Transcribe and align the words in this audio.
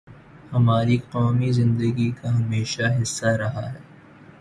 ہماری 0.53 0.97
قومی 1.11 1.51
زندگی 1.51 2.11
کا 2.11 2.35
ہمیشہ 2.37 2.83
حصہ 3.01 3.25
رہا 3.25 3.71
ہے۔ 3.73 3.79